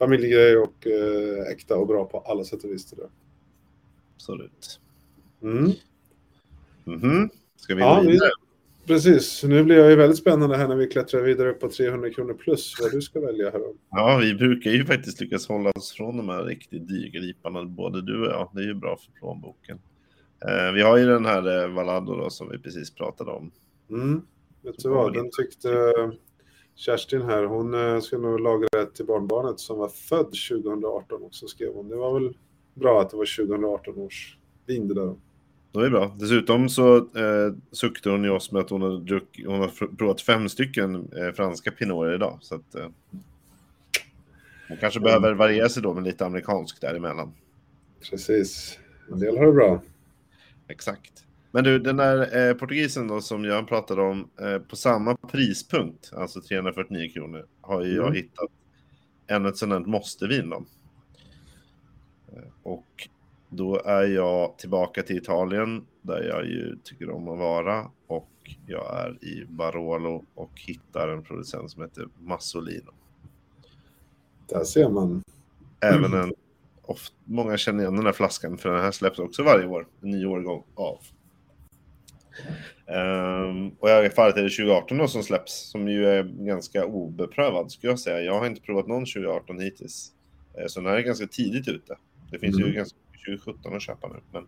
[0.00, 2.94] familjegrej och eh, äkta och bra på alla sätt och vis.
[4.14, 4.80] Absolut.
[5.42, 5.72] Mm.
[6.86, 7.28] Mm -hmm.
[7.56, 8.30] Ska vi ja, vidare?
[8.86, 12.34] Precis, nu blir jag ju väldigt spännande här när vi klättrar vidare på 300 kronor
[12.34, 13.60] plus vad du ska välja här.
[13.90, 18.26] Ja, vi brukar ju faktiskt lyckas hålla oss från de här riktigt dyrgriparna, både du
[18.26, 18.50] och jag.
[18.54, 19.78] Det är ju bra för plånboken.
[20.48, 23.50] Eh, vi har ju den här eh, Valado då, som vi precis pratade om.
[23.90, 24.22] Mm.
[24.62, 25.68] Vet du vad, den tyckte
[26.80, 31.74] Kerstin här, hon eh, ska nog lagra till barnbarnet som var född 2018 också skrev
[31.74, 31.88] hon.
[31.88, 32.36] Det var väl
[32.74, 35.14] bra att det var 2018 års vin det där.
[35.72, 36.16] Det är bra.
[36.18, 40.20] Dessutom så eh, suktade hon ju oss med att hon har, druck, hon har provat
[40.20, 42.38] fem stycken eh, franska pinoter idag.
[42.40, 42.88] Så att, eh,
[44.68, 45.04] hon kanske mm.
[45.04, 47.32] behöver variera sig då med lite amerikansk däremellan.
[48.10, 48.78] Precis.
[49.12, 49.82] En del har det bra.
[50.68, 51.24] Exakt.
[51.50, 56.12] Men du, den där eh, portugisen då som Göran pratade om, eh, på samma prispunkt,
[56.16, 58.04] alltså 349 kronor, har ju mm.
[58.04, 58.50] jag hittat
[59.26, 60.64] ännu ett sådant måste-vin då.
[62.32, 63.08] Eh, och
[63.48, 68.30] då är jag tillbaka till Italien där jag ju tycker om att vara och
[68.66, 72.92] jag är i Barolo och hittar en producent som heter Massolino.
[74.46, 75.22] Där ser man.
[75.80, 76.34] Även en,
[76.82, 80.10] ofta, många känner igen den här flaskan för den här släpps också varje år, en
[80.10, 80.98] ny årgång av.
[82.86, 87.92] Um, och fallet är det 2018 då som släpps, som ju är ganska obeprövad skulle
[87.92, 88.20] jag säga.
[88.20, 90.12] Jag har inte provat någon 2018 hittills.
[90.60, 91.96] Uh, så den här är ganska tidigt ute.
[92.30, 92.68] Det finns mm.
[92.68, 94.20] ju ganska 2017 att köpa nu.
[94.32, 94.46] Men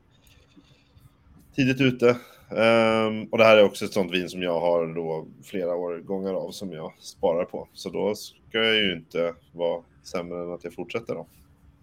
[1.57, 2.17] tidigt ute.
[2.51, 6.35] Um, och det här är också ett sånt vin som jag har då flera årgångar
[6.35, 7.69] av som jag sparar på.
[7.73, 11.27] Så då ska jag ju inte vara sämre än att jag fortsätter då.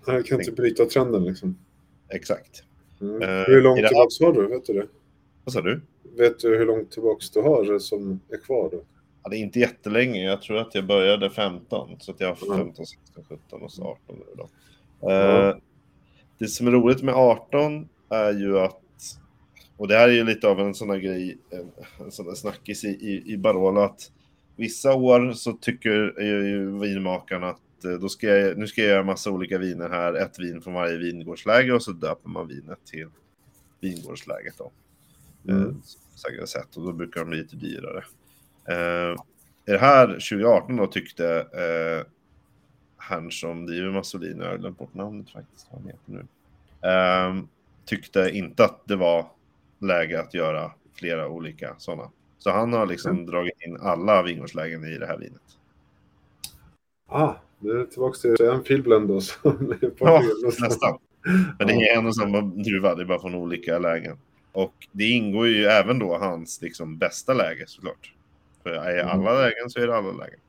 [0.05, 1.57] Jag kan inte bryta trenden liksom.
[2.09, 2.63] Exakt.
[3.01, 3.43] Mm.
[3.47, 4.47] Hur långt tillbaka har du?
[4.47, 4.87] Vet du det?
[5.49, 5.81] Vad sa du?
[6.17, 8.81] Vet du hur långt tillbaka du har som är kvar då?
[9.23, 10.23] Ja, det är inte jättelänge.
[10.23, 11.95] Jag tror att jag började 15.
[11.99, 14.43] Så att jag har 15, 16, 17 och så 18 nu då.
[15.11, 15.55] Uh,
[16.37, 18.81] det som är roligt med 18 är ju att,
[19.77, 21.71] och det här är ju lite av en sån här grej, en,
[22.05, 24.11] en sån där snackis i, i, i Barolo, att
[24.55, 29.03] vissa år så tycker ju vinmakarna att eh, då ska jag, nu ska jag göra
[29.03, 33.07] massa olika viner här, ett vin från varje vingårdsläge och så döper man vinet till
[33.79, 34.71] vingårdsläget då.
[35.47, 35.81] Mm.
[36.39, 38.03] Eh, sätt och då brukar de bli lite dyrare.
[38.69, 39.21] Eh,
[39.65, 42.07] det här 2018 då tyckte eh,
[42.97, 46.27] herrn som driver Massolini, jag har glömt bort namnet faktiskt, vad han heter nu,
[46.89, 47.47] um,
[47.85, 49.25] tyckte inte att det var
[49.79, 52.11] läge att göra flera olika sådana.
[52.37, 53.25] Så han har liksom mm.
[53.25, 55.41] dragit in alla vingårdslägen i det här vinet.
[57.07, 59.21] Ah, det är tillbaka till en filblend då.
[59.99, 60.23] ja,
[60.61, 60.97] nästan.
[61.59, 64.17] Men det är en och samma druva, det är bara från olika lägen.
[64.51, 68.13] Och det ingår ju även då hans liksom bästa läge såklart.
[68.63, 69.41] För i alla mm.
[69.41, 70.39] lägen så är det alla lägen.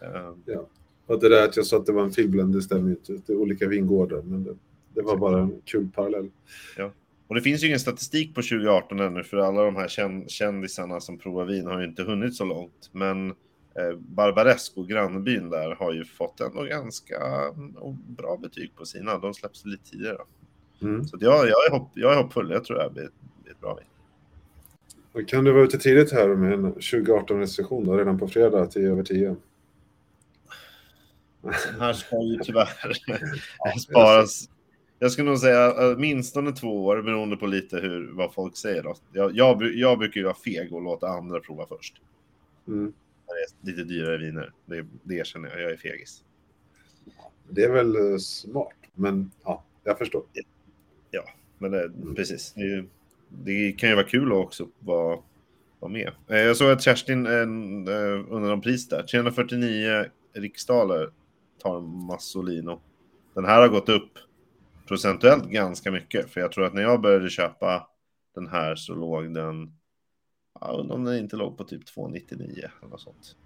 [0.00, 0.66] Um, ja.
[1.06, 3.12] Och det där att jag sa att det var en filmblend, det stämmer ju inte.
[3.26, 4.56] Det är olika vingårdar, men det,
[4.94, 6.30] det var bara en kul parallell.
[6.76, 6.90] Ja.
[7.26, 9.88] Och det finns ju ingen statistik på 2018 ännu, för alla de här
[10.28, 12.90] kändisarna som provar vin har ju inte hunnit så långt.
[12.92, 17.16] Men eh, Barbaresco, grannbyn där, har ju fått ändå ganska
[17.76, 19.18] oh, bra betyg på sina.
[19.18, 20.18] De släpps lite tidigare.
[20.82, 21.04] Mm.
[21.04, 22.50] Så jag, jag, är hopp, jag är hoppfull.
[22.50, 23.08] Jag tror det här blir,
[23.42, 23.86] blir ett bra vin.
[25.26, 29.36] Kan du vara ute tidigt här med en 2018-restriktion redan på fredag 10 över 10?
[31.80, 32.68] här ska ju tyvärr
[33.78, 34.48] sparas.
[34.98, 38.82] Jag skulle nog säga åtminstone två år beroende på lite hur, vad folk säger.
[38.82, 38.94] Då.
[39.12, 42.00] Jag, jag, jag brukar ju vara feg och låta andra prova först.
[42.68, 42.92] Mm.
[43.26, 44.52] Det är lite dyrare viner.
[44.66, 45.62] Det, det erkänner jag.
[45.62, 46.24] Jag är fegis.
[47.48, 50.22] Det är väl eh, smart, men ja, jag förstår.
[51.58, 52.52] Men det, precis.
[52.52, 52.84] Det,
[53.28, 55.18] det, kan ju vara kul att också vara,
[55.80, 56.10] vara med.
[56.28, 61.10] Eh, jag såg att Kerstin eh, under någon pris där, 349 riksdaler
[61.58, 62.80] tar Massolino.
[63.34, 64.18] Den här har gått upp
[64.88, 67.88] procentuellt ganska mycket, för jag tror att när jag började köpa
[68.34, 69.72] den här så låg den,
[70.60, 73.36] ja, undrar om den inte låg på typ 299 eller något sånt.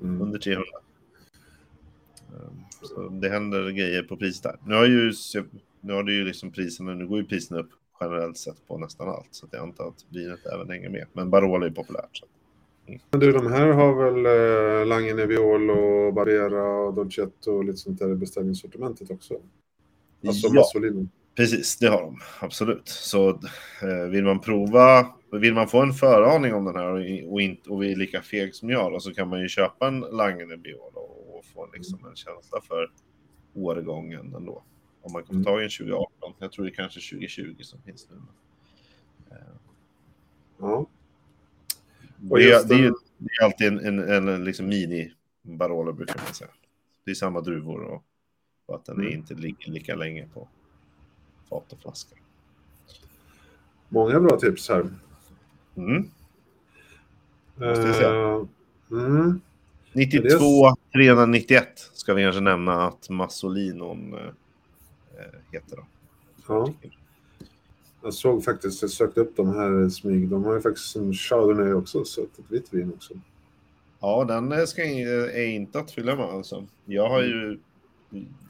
[0.00, 0.22] Mm.
[0.22, 0.64] Under 300.
[2.28, 4.56] Ehm, så det händer grejer på priset där.
[4.66, 5.12] Nu har ju
[5.84, 7.70] nu har det ju liksom priserna, nu går ju priserna upp
[8.00, 9.28] generellt sett på nästan allt.
[9.30, 11.06] Så att jag antar att vinet även hänger med.
[11.12, 12.16] Men Barolo är populärt.
[12.16, 12.26] Så.
[13.10, 17.98] Men du, de här har väl eh, Lange Nebbiolo, Barbera och Dolcetto och lite sånt
[17.98, 19.34] där i beställningssortimentet också?
[20.26, 20.54] Alltså Ja.
[20.54, 21.08] Massolino.
[21.36, 22.18] Precis, det har de.
[22.40, 22.88] Absolut.
[22.88, 23.28] Så
[23.82, 27.70] eh, vill man prova, vill man få en föraning om den här och, och, inte,
[27.70, 31.00] och är lika feg som jag då, så kan man ju köpa en Langene Biolo
[31.34, 32.90] och få liksom en känsla för
[33.54, 34.62] årgången ändå.
[35.04, 36.32] Om man kan få tag i en 2018.
[36.38, 38.16] Jag tror det är kanske 2020 som finns nu.
[39.30, 39.36] Eh,
[40.58, 40.86] Ja.
[42.30, 46.50] Och Det, det, är, det är alltid en, en, en liksom mini-Barolo brukar man säga.
[47.04, 48.04] Det är samma druvor och,
[48.66, 49.12] och att den Mm.
[49.12, 50.48] inte ligger lika länge på
[51.50, 52.16] fat och flaska.
[53.88, 54.90] Många bra tips här.
[55.76, 56.10] Mm.
[57.60, 58.44] Eh,
[58.90, 59.40] Mm.
[59.92, 60.38] 92
[60.92, 64.32] 391 ska vi kanske nämna att Massolinon eh,
[65.52, 65.76] heter.
[65.76, 65.84] Då.
[66.48, 66.72] Ja.
[68.02, 70.28] Jag såg faktiskt, jag sökte upp de här smyg.
[70.28, 73.14] De har ju faktiskt en Chardonnay också, så ett vitt vin också.
[74.00, 76.66] Ja, den eh, ska, är inte att fylla med alltså.
[76.84, 77.58] Jag har ju...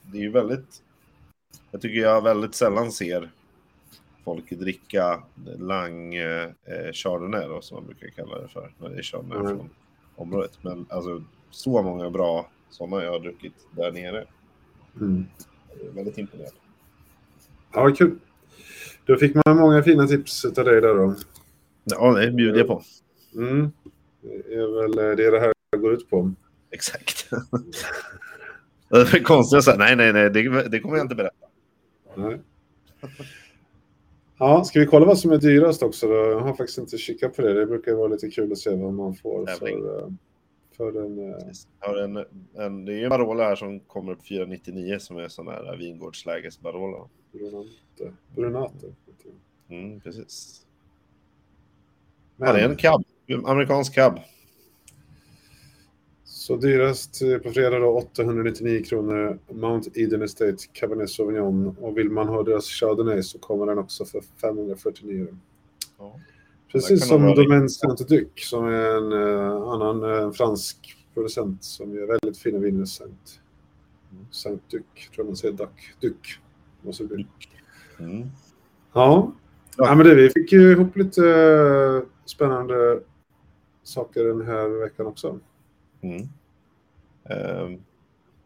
[0.02, 0.82] Det är ju väldigt...
[1.70, 3.30] Jag tycker jag väldigt sällan ser
[4.24, 5.22] folk dricka
[5.58, 6.50] Lang eh,
[6.92, 8.72] Chardonnay då, som man brukar kalla det för.
[8.78, 9.56] När det är Chardonnay Mm.
[9.56, 9.70] från
[10.16, 10.58] området.
[10.62, 14.26] Men alltså så många bra sådana jag har druckit där nere.
[15.00, 15.24] Mm.
[15.94, 16.52] Väldigt imponerad.
[17.72, 18.18] Ja, kul.
[19.06, 21.14] Då fick man många fina tips av dig där då.
[21.84, 22.82] Ja, det bjuder jag på.
[23.34, 23.72] Mm.
[24.22, 26.32] Det är väl eh, det det här går ut på.
[26.70, 27.30] Exakt.
[28.88, 31.46] det är konstigt att säga, nej, nej, nej, det, det kommer jag inte berätta.
[32.16, 32.40] Nej.
[34.38, 36.14] Ja, ska vi kolla vad som är dyrast också då?
[36.14, 37.54] Jag har faktiskt inte kikat på det.
[37.54, 40.08] Det brukar vara lite kul att se vad man får för, eh,
[40.76, 41.18] för en...
[41.18, 41.36] eh,
[41.78, 42.16] har en,
[42.54, 45.76] en, det är ju en Barolo här som kommer upp 499 som är sån här
[45.76, 47.08] vingårdsläges Barolo.
[47.32, 48.14] Brunate.
[48.34, 48.94] Brunate.
[49.68, 50.66] Mm, precis.
[52.36, 53.04] Men, det är en cab.
[53.44, 54.20] Amerikansk cab.
[56.24, 61.76] Så dyrast eh, på fredag då 899 kronor Mount Eden Estate Cabernet Sauvignon.
[61.80, 65.26] Och vill man ha deras Chardonnay så kommer den också för 549.
[65.98, 66.20] Ja.
[66.74, 72.38] Precis som Domaine Saint-Duc som är en eh, annan eh, fransk producent som gör väldigt
[72.38, 72.84] fina viner.
[72.84, 73.40] Saint,
[74.30, 75.54] Saint-Duc, tror jag man säger.
[75.54, 75.68] Duc.
[76.00, 76.38] Duc.
[76.82, 77.26] Måste det bli.
[77.98, 78.20] Mm.
[78.92, 79.32] Ja.
[79.76, 79.86] Ja.
[79.86, 83.00] ja, men det, vi fick ju ihop lite eh, spännande
[83.82, 85.40] saker den här veckan också.
[86.00, 86.28] Mm.
[87.24, 87.82] Ehm,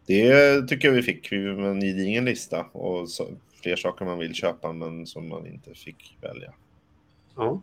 [0.06, 1.32] det tycker jag vi fick.
[1.32, 3.28] Vi var en gedigen lista och så,
[3.62, 6.52] fler saker man vill köpa men som man inte fick välja.
[7.36, 7.62] Ja.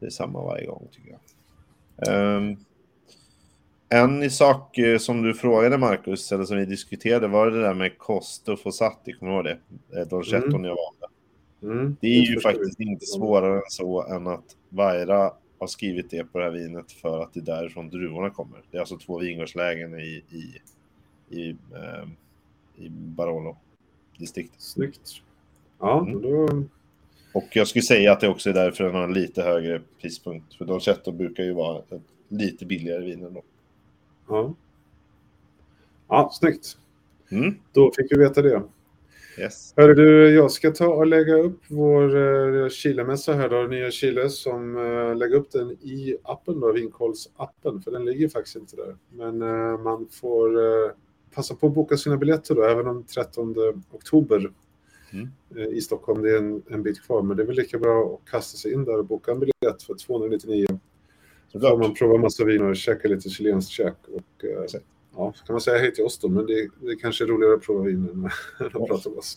[0.00, 1.20] Det är samma varje gång tycker jag.
[2.08, 2.56] Ehm,
[3.88, 7.98] en sak eh, som du frågade Marcus, eller som vi diskuterade, var det där med
[7.98, 9.44] Costo Fossati, kommer du ihåg
[9.90, 10.00] det?
[10.00, 10.64] Eh, Dolcetton Mm.
[10.64, 11.06] jag valde.
[11.80, 16.24] Mm, Det är ju faktiskt inte svårare än så än att Vaira har skrivit det
[16.24, 18.62] på det här vinet för att det är därifrån druvorna kommer.
[18.70, 20.60] Det är alltså två vingårdslägen i, i,
[21.40, 22.10] i, ehm,
[22.76, 24.60] i Barolo-distriktet.
[24.60, 25.22] Snyggt.
[25.78, 26.22] Ja, Mm.
[26.22, 26.62] då...
[27.38, 30.54] Och jag skulle säga att det också är därför den har en lite högre prispunkt.
[30.54, 31.82] För Dolcetto brukar ju vara
[32.28, 33.42] lite billigare vin ändå.
[34.28, 34.54] Ja.
[36.08, 36.76] Ja, snyggt.
[37.30, 37.54] Mm.
[37.72, 38.62] Då fick vi veta det.
[39.38, 39.72] Yes.
[39.76, 44.30] Hörru du, jag ska ta och lägga upp vår uh, Chilemässa här då, nya Chile,
[44.30, 48.96] som uh, lägger upp den i appen då, Vinkolls-appen, för den ligger faktiskt inte där.
[49.10, 50.50] Men eh, man får
[51.34, 53.54] passa på att boka sina biljetter då, även om 13
[53.90, 54.50] oktober
[55.12, 55.28] Mm.
[55.56, 56.22] eh, i Stockholm.
[56.22, 58.72] Det är en, en bit kvar, men det är väl lika bra att kasta sig
[58.72, 60.66] in där och boka en biljett för 299.
[61.52, 63.94] Så får man prova massa vin och käka lite chilenskt käk.
[64.08, 64.64] Och, eh,
[65.16, 67.28] ja, så kan man säga hej till oss då, men det, det är kanske är
[67.28, 68.24] roligare att prova vin än
[68.66, 69.36] att prata med oss.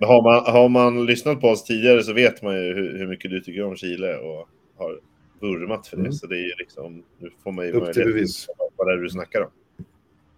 [0.00, 3.06] Men har, man, har man lyssnat på oss tidigare så vet man ju hur, hur
[3.06, 5.00] mycket du tycker om Chile och har
[5.40, 6.00] vurmat för det.
[6.02, 6.12] Mm.
[6.12, 8.46] Så det är ju liksom, nu får man ju Upp till bevis.
[8.76, 9.50] vad det är du snackar om.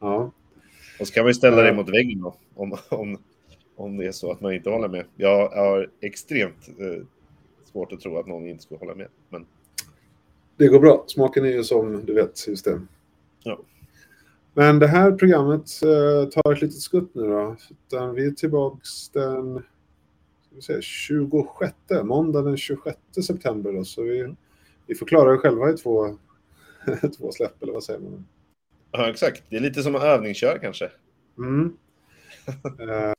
[0.01, 0.33] Ja.
[1.01, 1.73] Och så kan man ju ställa dig Ja.
[1.75, 3.19] mot väggen då, om, om,
[3.77, 5.05] om det är så att man inte håller med.
[5.17, 7.07] Jag har extremt eh,
[7.65, 9.09] svårt att tro att någon inte skulle hålla med.
[9.29, 9.47] Men
[10.57, 11.05] Det går bra.
[11.07, 12.81] Smaken är ju som du vet, just det.
[13.43, 13.59] Ja.
[14.55, 17.57] Men det här programmet eh, tar ett litet skutt nu då.
[17.71, 19.63] Utan vi är tillbaks den
[20.61, 21.75] säga, 26,
[22.05, 23.73] måndag den 26 september.
[23.73, 24.35] Då, så vi,
[24.87, 26.19] vi får klara det själva i två,
[27.19, 28.27] två släpp, eller vad säger man?
[28.97, 30.91] ja, exakt, det är lite som att övningsköra kanske.
[31.39, 31.77] Mm.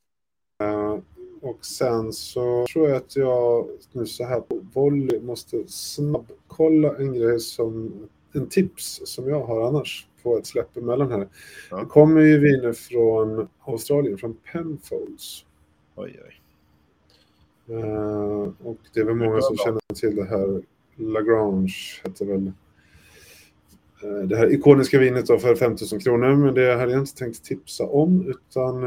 [1.41, 5.63] Eh, eh, och sen så tror jag att jag nu så här på volley måste
[5.67, 7.93] snabbkolla en grej som
[8.33, 11.27] en tips som jag har annars på ett släpp emellan här.
[11.71, 11.77] Ja.
[11.77, 15.45] Det kommer ju viner från Australien, från Penfolds.
[15.95, 16.41] Oj, oj.
[17.69, 20.61] Uh, och det är väl många som känner till det här
[20.95, 22.51] Lagrange, heter väl
[24.03, 27.43] uh, det här ikoniska vinet då för 5000 kronor, men det hade jag inte tänkt
[27.43, 28.83] tipsa om, utan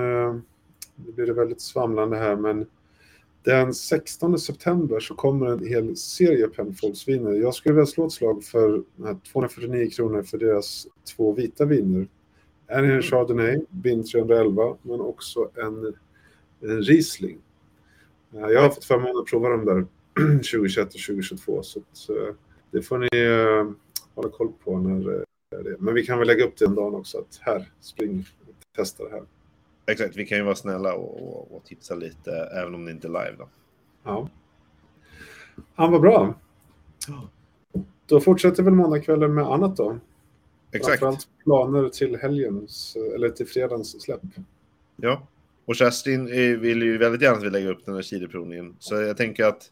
[1.07, 2.67] det blir det väldigt svamlande här, men
[3.43, 7.33] den 16 september så kommer en hel serie Penfolds-viner.
[7.33, 8.83] Jag skulle vilja slå ett slag för
[9.33, 10.87] 249 kronor för deras
[11.17, 12.09] två vita viner.
[12.67, 15.95] En är en Chardonnay, Bin 311, men också en,
[16.71, 17.39] en Riesling.
[18.33, 19.87] Jag har fått förmånen att prova dem där
[20.37, 22.35] 2021 och 2022, så att, eh,
[22.71, 23.73] det får ni uh,
[24.15, 25.77] hålla koll på när uh, det är.
[25.79, 29.05] Men vi kan väl lägga upp det en dag också, att här, spring och testa
[29.05, 29.23] det här.
[29.91, 33.09] Exakt, vi kan ju vara snälla och, och, och tipsa lite, även om det inte
[33.09, 33.49] är live då.
[34.05, 34.29] Ja.
[35.75, 36.35] Han var bra.
[38.07, 39.99] Då fortsätter väl måndagskvällen med annat då.
[40.73, 40.99] Exakt.
[40.99, 44.21] Framförallt planer till helgens, eller till fredagens släpp.
[44.97, 45.27] Ja,
[45.65, 46.27] och Kerstin
[46.61, 48.77] vill ju väldigt gärna att vi lägger upp den här Chile-provningen.
[48.79, 49.71] Så jag tänker att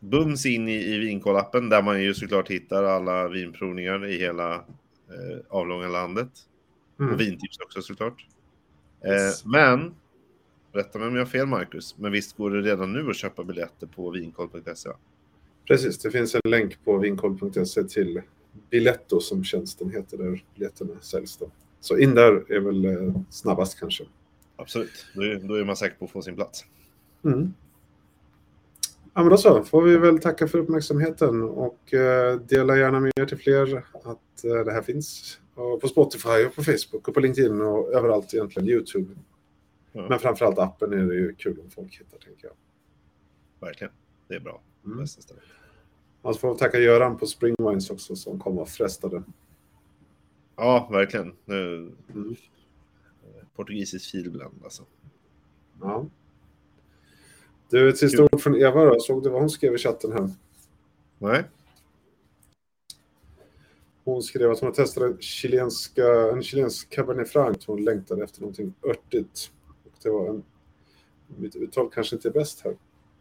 [0.00, 5.38] bums in i, i Vinkoll-appen där man ju såklart hittar alla vinprovningar i hela eh,
[5.48, 6.30] avlånga landet.
[7.00, 7.14] Mm.
[7.14, 8.26] Och vintips också såklart.
[9.06, 9.44] Yes.
[9.44, 9.94] Eh, men,
[10.72, 13.44] rätta mig om jag har fel Marcus, men visst går det redan nu att köpa
[13.44, 14.90] biljetter på vinkoll.se?
[15.68, 18.22] Precis, det finns en länk på vinkoll.se till
[18.70, 21.36] Biletto som tjänsten heter där biljetterna säljs.
[21.36, 21.50] Då.
[21.80, 24.04] Så in där är väl eh, snabbast kanske.
[24.56, 26.64] Absolut, då är, då är man säker på att få sin plats.
[27.24, 27.54] Mm.
[29.14, 33.12] Ja, men då så får vi väl tacka för uppmärksamheten och eh, dela gärna med
[33.16, 35.38] er till fler att eh, det här finns.
[35.54, 39.14] Och på Spotify och på Facebook och på LinkedIn och överallt egentligen, YouTube.
[39.92, 40.06] Ja.
[40.08, 42.54] Men framförallt appen är det ju kul om folk hittar, tänker jag.
[43.68, 43.92] Verkligen,
[44.28, 44.62] det är bra.
[44.84, 44.98] Mm.
[44.98, 45.42] Bästa stället.
[46.22, 49.22] Alltså får tacka Göran på Springwines också som kom och frestade.
[50.56, 51.32] Ja, verkligen.
[51.48, 51.94] Mm.
[53.54, 54.82] Portugisisk filblend alltså.
[55.80, 56.06] Ja.
[57.70, 59.00] Du, ett sista ord från Eva då.
[59.00, 60.30] Såg du vad hon skrev i chatten här?
[61.18, 61.44] Nej.
[64.04, 67.56] Hon skrev att hon har testat chilenska, en chilensk Cabernet Franc.
[67.66, 69.50] Hon längtade efter någonting örtigt.
[69.84, 70.44] Och det var en,
[71.36, 72.76] mitt uttal kanske inte är bäst här.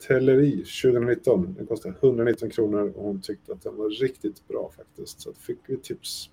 [0.07, 1.53] Telleri 2019.
[1.57, 5.21] Den kostade 119 kronor och hon tyckte att den var riktigt bra faktiskt.
[5.21, 6.29] Så fick vi tips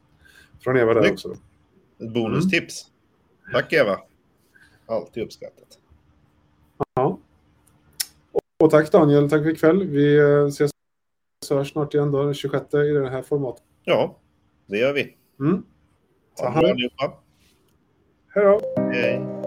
[0.61, 1.37] från Eva där också.
[1.99, 2.91] Bonustips.
[3.41, 3.53] Mm.
[3.53, 3.99] Tack Eva.
[4.87, 5.79] Alltid uppskattat.
[6.95, 7.19] Ja.
[8.61, 9.87] Och tack Daniel, tack för ikväll.
[9.87, 10.71] Vi eh, ses
[11.51, 13.63] hörs snart igen då, den 26 i det här formatet.
[13.85, 14.17] Ja,
[14.69, 15.17] det gör vi.
[15.41, 15.63] Mm.
[16.41, 17.13] Ha det bra allihopa.
[18.35, 18.61] Hej då.
[18.93, 19.38] Hej.